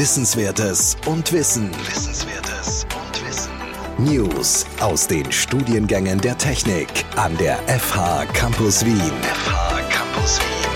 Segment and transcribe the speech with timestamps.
[0.00, 1.70] Wissenswertes und Wissen.
[1.86, 3.52] Wissenswertes und Wissen.
[3.98, 8.96] News aus den Studiengängen der Technik an der FH Campus Wien.
[8.96, 10.70] FH Campus Wien.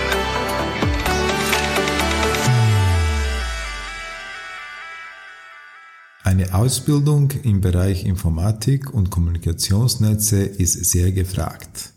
[6.23, 11.93] Eine Ausbildung im Bereich Informatik und Kommunikationsnetze ist sehr gefragt.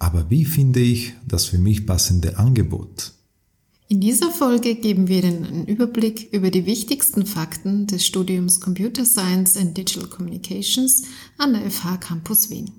[0.00, 3.12] Aber wie finde ich das für mich passende Angebot?
[3.94, 9.04] In dieser Folge geben wir Ihnen einen Überblick über die wichtigsten Fakten des Studiums Computer
[9.04, 11.04] Science and Digital Communications
[11.38, 12.72] an der FH Campus Wien.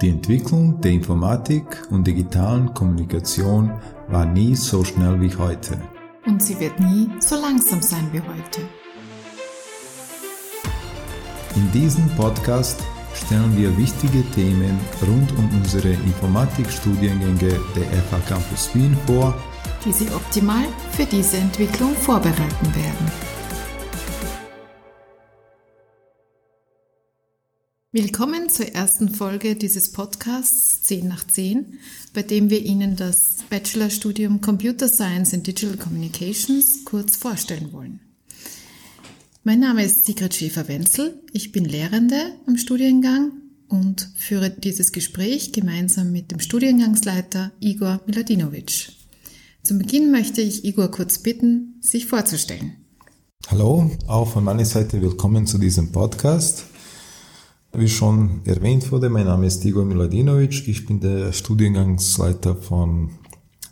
[0.00, 3.72] Die Entwicklung der Informatik und digitalen Kommunikation
[4.06, 5.82] war nie so schnell wie heute.
[6.26, 8.60] Und sie wird nie so langsam sein wie heute.
[11.56, 12.80] In diesem Podcast
[13.18, 19.34] stellen wir wichtige Themen rund um unsere Informatikstudiengänge der FH Campus Wien vor,
[19.84, 23.12] die Sie optimal für diese Entwicklung vorbereiten werden.
[27.90, 31.78] Willkommen zur ersten Folge dieses Podcasts 10 nach 10,
[32.14, 38.07] bei dem wir Ihnen das Bachelorstudium Computer Science and Digital Communications kurz vorstellen wollen.
[39.48, 41.22] Mein Name ist Sigrid Schäfer-Wenzel.
[41.32, 43.32] Ich bin Lehrende am Studiengang
[43.66, 48.92] und führe dieses Gespräch gemeinsam mit dem Studiengangsleiter Igor Miladinovic.
[49.62, 52.76] Zum Beginn möchte ich Igor kurz bitten, sich vorzustellen.
[53.46, 56.64] Hallo, auch von meiner Seite willkommen zu diesem Podcast.
[57.72, 60.68] Wie schon erwähnt wurde, mein Name ist Igor Miladinovic.
[60.68, 63.12] Ich bin der Studiengangsleiter von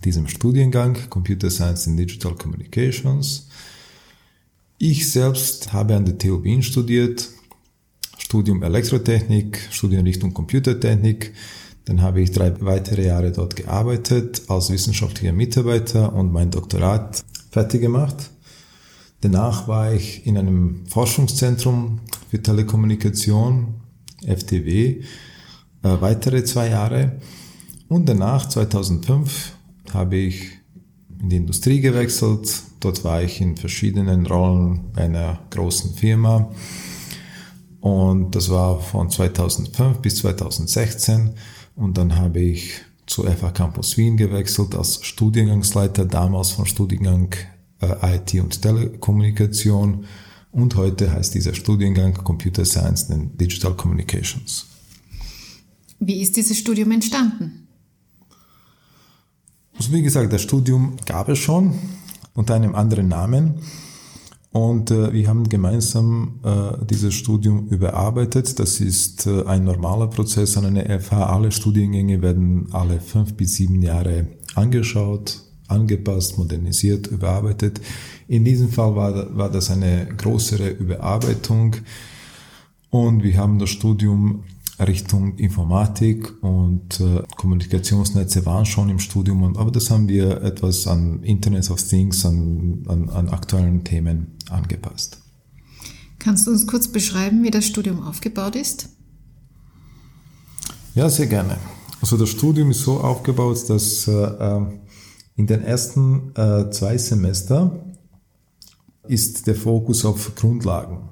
[0.06, 3.48] diesem Studiengang Computer Science and Digital Communications.
[4.78, 7.30] Ich selbst habe an der TU Wien studiert,
[8.18, 11.32] Studium Elektrotechnik, Studienrichtung Computertechnik.
[11.86, 17.80] Dann habe ich drei weitere Jahre dort gearbeitet als wissenschaftlicher Mitarbeiter und mein Doktorat fertig
[17.80, 18.30] gemacht.
[19.22, 23.76] Danach war ich in einem Forschungszentrum für Telekommunikation,
[24.26, 25.02] FTW, äh,
[25.82, 27.18] weitere zwei Jahre.
[27.88, 29.52] Und danach, 2005,
[29.94, 30.55] habe ich
[31.20, 32.62] in die Industrie gewechselt.
[32.80, 36.50] Dort war ich in verschiedenen Rollen bei einer großen Firma.
[37.80, 41.34] Und das war von 2005 bis 2016.
[41.74, 47.34] Und dann habe ich zu FH Campus Wien gewechselt als Studiengangsleiter, damals von Studiengang
[47.80, 50.04] äh, IT und Telekommunikation.
[50.50, 54.66] Und heute heißt dieser Studiengang Computer Science and Digital Communications.
[55.98, 57.65] Wie ist dieses Studium entstanden?
[59.78, 61.74] Also wie gesagt, das Studium gab es schon
[62.34, 63.60] unter einem anderen Namen.
[64.50, 68.58] Und äh, wir haben gemeinsam äh, dieses Studium überarbeitet.
[68.58, 71.26] Das ist äh, ein normaler Prozess an einer FH.
[71.26, 77.82] Alle Studiengänge werden alle fünf bis sieben Jahre angeschaut, angepasst, modernisiert, überarbeitet.
[78.28, 81.76] In diesem Fall war, war das eine größere Überarbeitung.
[82.88, 84.44] Und wir haben das Studium
[84.78, 91.22] Richtung Informatik und äh, Kommunikationsnetze waren schon im Studium, aber das haben wir etwas an
[91.22, 95.18] Internet of Things, an, an, an aktuellen Themen angepasst.
[96.18, 98.90] Kannst du uns kurz beschreiben, wie das Studium aufgebaut ist?
[100.94, 101.56] Ja, sehr gerne.
[102.00, 104.60] Also das Studium ist so aufgebaut, dass äh,
[105.36, 107.84] in den ersten äh, zwei Semester
[109.06, 111.08] ist der Fokus auf Grundlagen.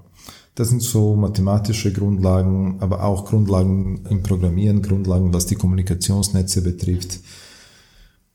[0.54, 7.20] Das sind so mathematische Grundlagen, aber auch Grundlagen im Programmieren, Grundlagen, was die Kommunikationsnetze betrifft.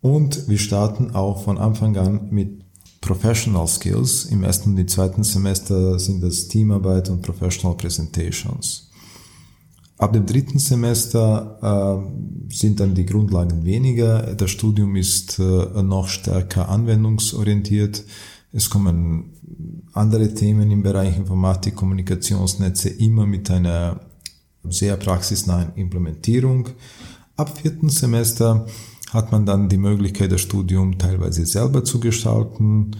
[0.02, 2.62] Und wir starten auch von Anfang an mit
[3.00, 4.26] Professional Skills.
[4.26, 8.90] Im ersten und im zweiten Semester sind das Teamarbeit und Professional Presentations.
[9.98, 12.02] Ab dem dritten Semester
[12.50, 14.34] äh, sind dann die Grundlagen weniger.
[14.36, 15.44] Das Studium ist äh,
[15.84, 18.04] noch stärker anwendungsorientiert.
[18.52, 19.32] Es kommen
[19.94, 24.00] andere Themen im Bereich Informatik, Kommunikationsnetze immer mit einer
[24.64, 26.70] sehr praxisnahen Implementierung.
[27.38, 28.66] Ab vierten Semester
[29.12, 32.92] hat man dann die Möglichkeit, das Studium teilweise selber zu gestalten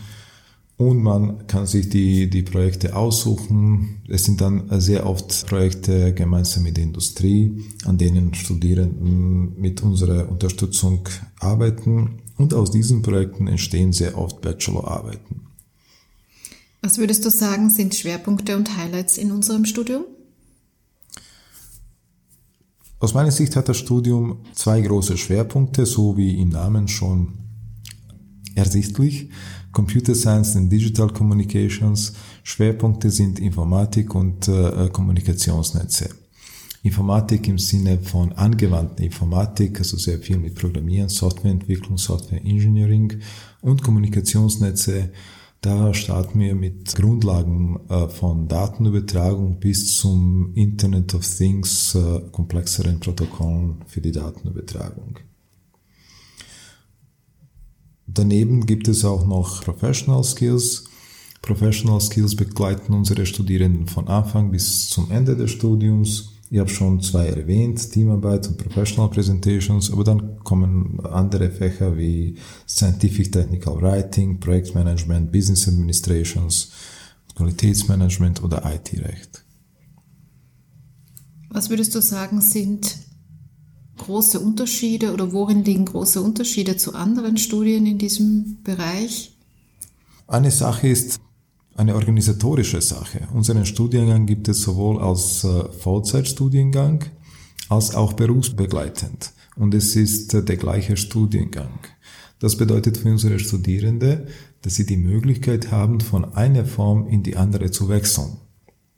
[0.78, 4.02] und man kann sich die, die Projekte aussuchen.
[4.08, 10.30] Es sind dann sehr oft Projekte gemeinsam mit der Industrie, an denen Studierenden mit unserer
[10.30, 11.02] Unterstützung
[11.40, 15.49] arbeiten und aus diesen Projekten entstehen sehr oft Bachelorarbeiten.
[16.82, 20.06] Was würdest du sagen, sind Schwerpunkte und Highlights in unserem Studium?
[23.00, 27.34] Aus meiner Sicht hat das Studium zwei große Schwerpunkte, so wie im Namen schon
[28.56, 29.30] ersichtlich.
[29.72, 32.14] Computer Science and Digital Communications.
[32.44, 36.10] Schwerpunkte sind Informatik und äh, Kommunikationsnetze.
[36.84, 43.20] Informatik im Sinne von angewandter Informatik, also sehr viel mit Programmieren, Softwareentwicklung, Software Engineering
[43.62, 45.12] und Kommunikationsnetze.
[45.62, 53.02] Da starten wir mit Grundlagen äh, von Datenübertragung bis zum Internet of Things, äh, komplexeren
[53.02, 55.20] Protokollen für die Datenübertragung.
[58.08, 60.86] Daneben gibt es auch noch Professional Skills.
[61.42, 66.39] Professional Skills begleiten unsere Studierenden von Anfang bis zum Ende des Studiums.
[66.52, 72.36] Ich habe schon zwei erwähnt, Teamarbeit und Professional Presentations, aber dann kommen andere Fächer wie
[72.68, 76.72] Scientific Technical Writing, Projektmanagement, Business Administrations,
[77.36, 79.46] Qualitätsmanagement oder IT-Recht.
[81.50, 82.98] Was würdest du sagen, sind
[83.98, 89.38] große Unterschiede oder worin liegen große Unterschiede zu anderen Studien in diesem Bereich?
[90.26, 91.20] Eine Sache ist
[91.80, 93.28] eine organisatorische Sache.
[93.34, 97.06] Unseren Studiengang gibt es sowohl als äh, Vollzeitstudiengang
[97.70, 99.32] als auch berufsbegleitend.
[99.56, 101.80] Und es ist äh, der gleiche Studiengang.
[102.40, 104.28] Das bedeutet für unsere Studierende,
[104.62, 108.38] dass sie die Möglichkeit haben, von einer Form in die andere zu wechseln.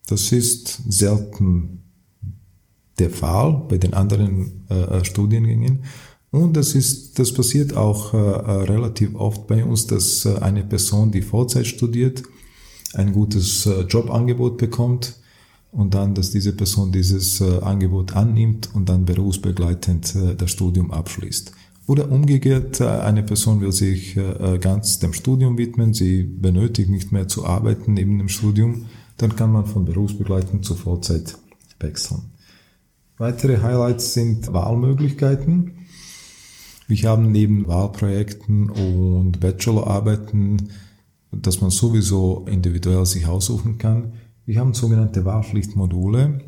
[0.07, 1.84] Das ist selten
[2.98, 5.84] der Fall bei den anderen äh, äh, Studiengängen.
[6.31, 11.12] Und das ist, das passiert auch äh, relativ oft bei uns, dass äh, eine Person,
[11.12, 12.24] die Vollzeit studiert,
[12.94, 15.16] ein gutes äh, Jobangebot bekommt
[15.72, 20.92] und dann, dass diese Person dieses äh, Angebot annimmt und dann berufsbegleitend äh, das Studium
[20.92, 21.52] abschließt.
[21.88, 24.18] Oder umgekehrt, eine Person will sich
[24.62, 28.86] ganz dem Studium widmen, sie benötigt nicht mehr zu arbeiten neben dem Studium,
[29.18, 31.38] dann kann man von berufsbegleitend zu Vollzeit
[31.80, 32.22] wechseln.
[33.18, 35.88] Weitere Highlights sind Wahlmöglichkeiten.
[36.88, 40.70] Wir haben neben Wahlprojekten und Bachelorarbeiten,
[41.31, 44.13] dass man sowieso individuell sich aussuchen kann,
[44.45, 46.42] wir haben sogenannte Wahlpflichtmodule.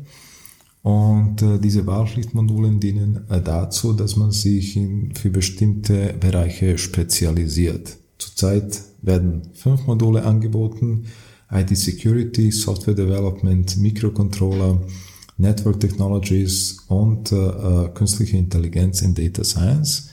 [0.82, 7.96] Und äh, diese Wahlpflichtmodule dienen äh, dazu, dass man sich in, für bestimmte Bereiche spezialisiert.
[8.18, 11.06] Zurzeit werden fünf Module angeboten.
[11.50, 14.82] IT Security, Software Development, Microcontroller,
[15.38, 20.10] Network Technologies und äh, äh, künstliche Intelligenz in Data Science.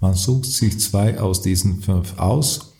[0.00, 2.71] Man sucht sich zwei aus diesen fünf aus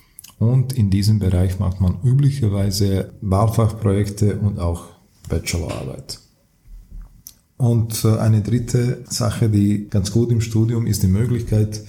[0.43, 4.87] und in diesem Bereich macht man üblicherweise Wahlfachprojekte und auch
[5.29, 6.19] Bachelorarbeit.
[7.57, 11.83] Und äh, eine dritte Sache, die ganz gut im Studium ist die Möglichkeit,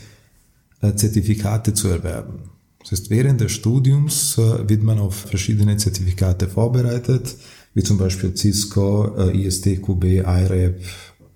[0.82, 2.52] äh, Zertifikate zu erwerben.
[2.80, 7.36] Das heißt, während des Studiums äh, wird man auf verschiedene Zertifikate vorbereitet
[7.74, 10.76] wie zum Beispiel Cisco, ISTQB, IRAP,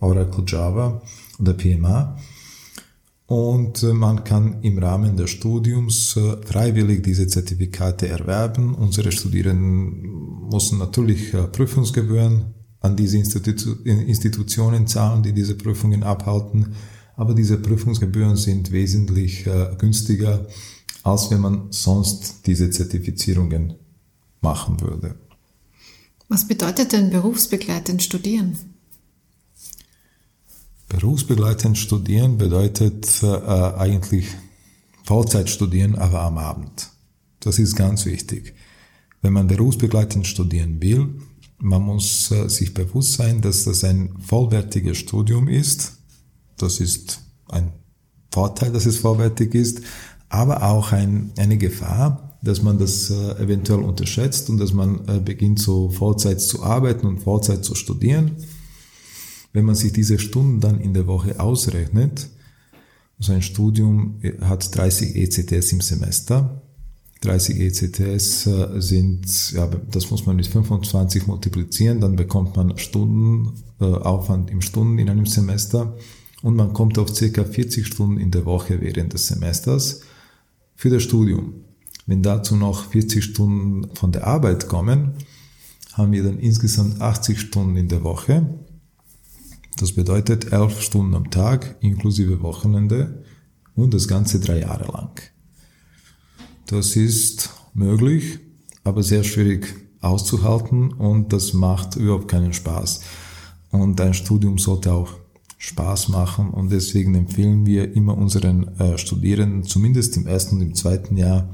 [0.01, 1.01] Oracle Java
[1.39, 2.15] oder PMA.
[3.27, 8.73] Und äh, man kann im Rahmen des Studiums äh, freiwillig diese Zertifikate erwerben.
[8.73, 16.73] Unsere Studierenden müssen natürlich Prüfungsgebühren an diese Institu Institutionen zahlen, die diese Prüfungen abhalten.
[17.17, 20.45] Aber diese Prüfungsgebühren sind wesentlich günstiger,
[21.03, 23.73] als wenn man sonst diese Zertifizierungen
[24.39, 25.15] machen würde.
[26.29, 28.76] Was bedeutet denn berufsbegleitend studieren?
[30.89, 34.27] Berufsbegleitend studieren bedeutet äh, eigentlich
[35.03, 36.89] Vollzeit studieren, aber am Abend.
[37.39, 38.55] Das ist ganz wichtig.
[39.21, 41.09] Wenn man berufsbegleitend studieren will,
[41.59, 45.97] man muss äh, sich bewusst sein, dass das ein vollwertiges Studium ist.
[46.57, 47.73] Das ist ein
[48.31, 49.81] Vorteil, dass es vollwertig ist,
[50.29, 55.19] aber auch ein, eine Gefahr, dass man das äh, eventuell unterschätzt und dass man äh,
[55.19, 58.37] beginnt, so Vollzeit zu arbeiten und Vollzeit zu studieren.
[59.53, 62.29] Wenn man sich diese Stunden dann in der Woche ausrechnet,
[63.19, 66.61] so ein Studium äh, hat 30 ECTS im Semester.
[67.21, 73.53] 30 ECTS äh, sind, ja, das muss man mit 25 multiplizieren, dann bekommt man Stunden,
[73.79, 75.97] äh, Aufwand im Stunden in einem Semester
[76.43, 80.01] und man kommt auf circa 40 Stunden in der Woche während des Semesters
[80.75, 81.55] für das Studium.
[82.05, 85.13] Wenn dazu noch 40 Stunden von der Arbeit kommen,
[85.93, 88.45] haben wir dann insgesamt 80 Stunden in der Woche.
[89.77, 93.23] Das bedeutet 11 Stunden am Tag inklusive Wochenende
[93.75, 95.21] und das Ganze drei Jahre lang.
[96.65, 98.39] Das ist möglich,
[98.83, 103.01] aber sehr schwierig auszuhalten und das macht überhaupt keinen Spaß.
[103.69, 105.13] Und ein Studium sollte auch
[105.59, 110.73] Spaß machen und deswegen empfehlen wir immer unseren äh, Studierenden, zumindest im ersten und im
[110.73, 111.51] zweiten Jahr,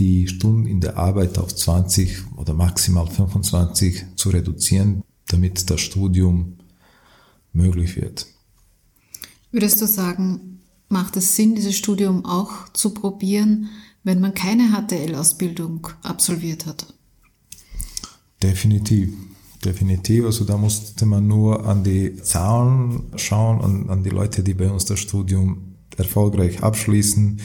[0.00, 6.56] die Stunden in der Arbeit auf 20 oder maximal 25 zu reduzieren, damit das Studium
[7.52, 8.26] möglich wird.
[9.50, 13.68] Würdest du sagen, macht es Sinn, dieses Studium auch zu probieren,
[14.04, 16.86] wenn man keine HTL-Ausbildung absolviert hat?
[18.42, 19.10] Definitiv.
[19.64, 20.24] definitiv.
[20.24, 24.68] Also da musste man nur an die Zahlen schauen und an die Leute, die bei
[24.68, 27.40] uns das Studium erfolgreich abschließen.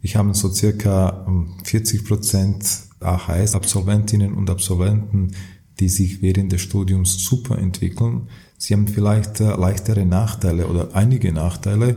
[0.00, 1.26] Ich habe so circa
[1.64, 2.64] 40 ähm, Prozent
[3.00, 5.32] AHS-Absolventinnen und Absolventen,
[5.80, 8.28] die sich während des Studiums super entwickeln.
[8.62, 11.96] Sie haben vielleicht äh, leichtere Nachteile oder einige Nachteile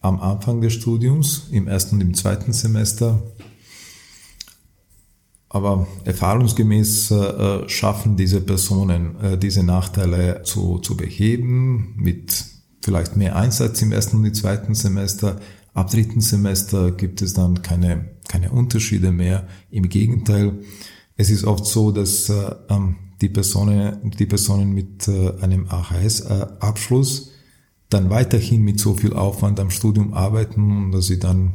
[0.00, 3.22] am Anfang des Studiums, im ersten und im zweiten Semester.
[5.48, 12.44] Aber erfahrungsgemäß äh, schaffen diese Personen, äh, diese Nachteile zu, zu beheben, mit
[12.82, 15.38] vielleicht mehr Einsatz im ersten und im zweiten Semester.
[15.74, 19.46] Ab dritten Semester gibt es dann keine, keine Unterschiede mehr.
[19.70, 20.54] Im Gegenteil,
[21.16, 27.32] es ist oft so, dass äh, ähm, die Personen, die Personen mit äh, einem AHS-Abschluss
[27.88, 31.54] dann weiterhin mit so viel Aufwand am Studium arbeiten und dass sie dann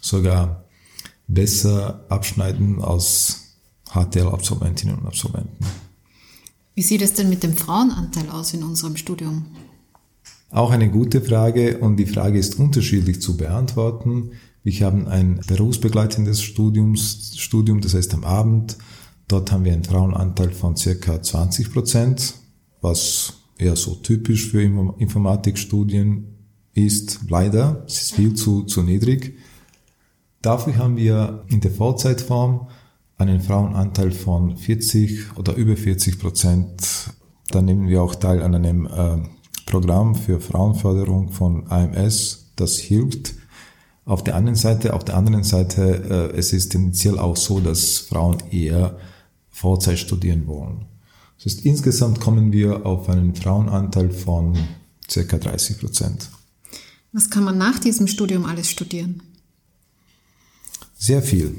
[0.00, 0.64] sogar
[1.26, 3.56] besser abschneiden als
[3.90, 5.64] HTL-Absolventinnen und Absolventen.
[6.74, 9.46] Wie sieht es denn mit dem Frauenanteil aus in unserem Studium?
[10.50, 14.32] Auch eine gute Frage und die Frage ist unterschiedlich zu beantworten.
[14.62, 18.76] Wir haben ein berufsbegleitendes Studiums, Studium, das heißt am Abend.
[19.28, 22.34] Dort haben wir einen Frauenanteil von circa 20 Prozent,
[22.80, 26.26] was eher so typisch für Informatikstudien
[26.74, 27.20] ist.
[27.28, 29.38] Leider, es ist viel zu, zu niedrig.
[30.42, 32.68] Dafür haben wir in der Vollzeitform
[33.16, 37.10] einen Frauenanteil von 40 oder über 40 Prozent.
[37.50, 39.18] Da nehmen wir auch teil an einem äh,
[39.66, 43.34] Programm für Frauenförderung von AMS, das hilft.
[44.04, 47.98] Auf der anderen Seite, auf der anderen Seite, äh, es ist tendenziell auch so, dass
[47.98, 48.98] Frauen eher
[49.52, 50.86] Vollzeit studieren wollen.
[51.36, 54.56] Das heißt, insgesamt kommen wir auf einen Frauenanteil von
[55.08, 56.30] circa 30 Prozent.
[57.12, 59.22] Was kann man nach diesem Studium alles studieren?
[60.96, 61.54] Sehr viel.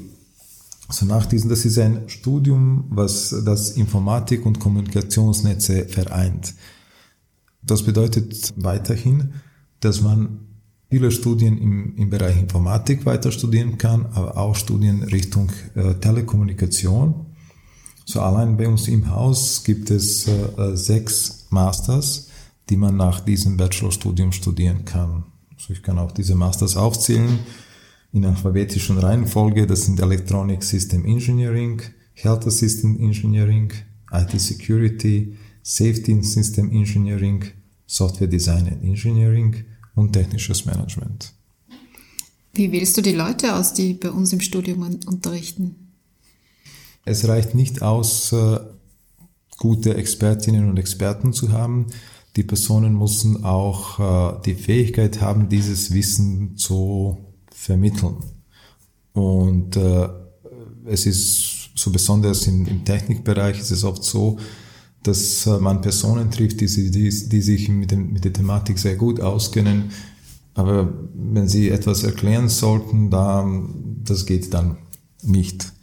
[0.88, 6.54] Also nach diesem, das ist ein Studium, was das Informatik und Kommunikationsnetze vereint.
[7.62, 9.34] Das bedeutet weiterhin,
[9.80, 10.40] dass man
[10.90, 17.26] viele Studien im, im Bereich Informatik weiter studieren kann, aber auch Studien Richtung äh, Telekommunikation
[18.04, 22.28] so allein bei uns im Haus gibt es äh, sechs Masters,
[22.68, 25.24] die man nach diesem Bachelorstudium studieren kann.
[25.54, 27.38] Also ich kann auch diese Masters aufzählen
[28.12, 29.66] in alphabetischen Reihenfolge.
[29.66, 31.82] Das sind Electronic System Engineering,
[32.14, 33.72] Health Assistant Engineering,
[34.12, 37.44] IT Security, Safety System Engineering,
[37.86, 41.32] Software Design and Engineering und technisches Management.
[42.52, 45.83] Wie wählst du die Leute aus, die bei uns im Studium unterrichten?
[47.04, 48.60] Es reicht nicht aus, äh,
[49.58, 51.86] gute Expertinnen und Experten zu haben.
[52.36, 57.18] Die Personen müssen auch äh, die Fähigkeit haben, dieses Wissen zu
[57.52, 58.16] vermitteln.
[59.12, 60.08] Und äh,
[60.86, 64.38] es ist so besonders im, Technikbereich ist es oft so,
[65.02, 69.20] dass man Personen trifft, die, die, die sich mit, dem, mit der Thematik sehr gut
[69.20, 69.90] auskennen.
[70.54, 73.46] Aber wenn sie etwas erklären sollten, da,
[74.02, 74.78] das geht dann
[75.22, 75.73] nicht.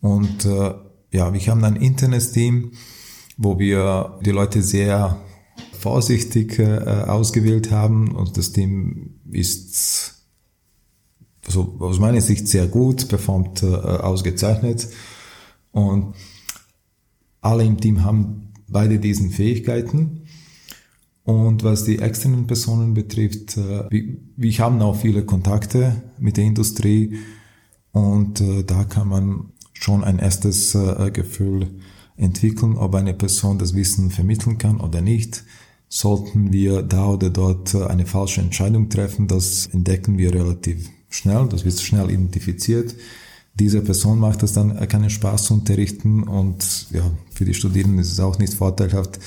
[0.00, 0.74] Und äh,
[1.12, 2.72] ja, wir haben ein internes Team,
[3.36, 5.20] wo wir die Leute sehr
[5.72, 8.14] vorsichtig äh, ausgewählt haben.
[8.14, 10.26] Und das Team ist
[11.46, 14.88] also aus meiner Sicht sehr gut, performt äh, ausgezeichnet.
[15.72, 16.14] Und
[17.40, 20.26] alle im Team haben beide diesen Fähigkeiten.
[21.24, 26.44] Und was die externen Personen betrifft, äh, wir, wir haben auch viele Kontakte mit der
[26.44, 27.18] Industrie.
[27.92, 31.68] Und äh, da kann man schon ein erstes äh, Gefühl
[32.16, 35.42] entwickeln, ob eine Person das Wissen vermitteln kann oder nicht.
[35.88, 41.48] Sollten wir da oder dort äh, eine falsche Entscheidung treffen, das entdecken wir relativ schnell,
[41.48, 42.94] das wird schnell identifiziert.
[43.54, 48.12] Diese Person macht es dann keinen Spaß zu unterrichten und ja, für die Studierenden ist
[48.12, 49.18] es auch nicht vorteilhaft.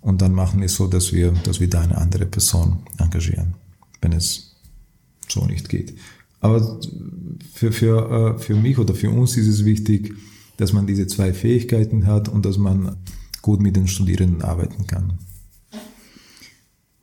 [0.00, 3.54] Und dann machen wir es so, dass wir, dass wir da eine andere Person engagieren,
[4.00, 4.56] wenn es
[5.28, 5.94] so nicht geht.
[6.40, 6.80] Aber
[7.52, 10.14] für, für, äh, für mich oder für uns ist es wichtig,
[10.56, 12.96] dass man diese zwei Fähigkeiten hat und dass man
[13.42, 15.14] gut mit den Studierenden arbeiten kann.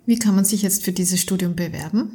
[0.06, 2.12] Wie kann man sich jetzt für dieses Studium bewerben?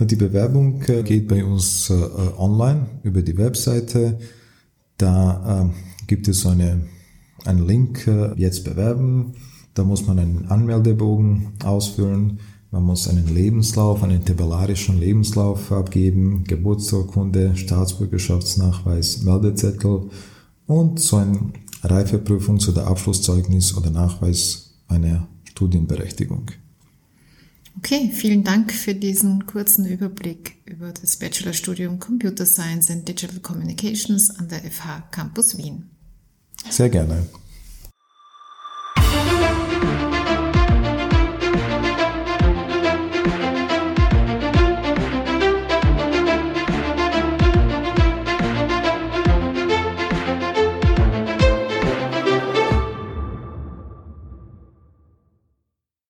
[0.00, 1.94] Die Bewerbung äh, geht bei uns äh,
[2.36, 4.18] online über die Webseite.
[4.96, 6.86] Da äh, gibt es eine,
[7.44, 9.34] einen Link, jetzt bewerben.
[9.74, 12.40] Da muss man einen Anmeldebogen ausfüllen.
[12.72, 20.08] Man muss einen Lebenslauf, einen tabellarischen Lebenslauf abgeben, Geburtsurkunde, Staatsbürgerschaftsnachweis, Meldezettel
[20.66, 21.52] und so ein
[21.82, 26.50] Reifeprüfungs- oder Abschlusszeugnis oder Nachweis einer Studienberechtigung.
[27.76, 34.30] Okay, vielen Dank für diesen kurzen Überblick über das Bachelorstudium Computer Science and Digital Communications
[34.30, 35.90] an der FH Campus Wien.
[36.70, 37.26] Sehr gerne.